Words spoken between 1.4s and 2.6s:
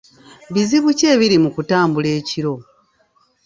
mu kutambula ekiro?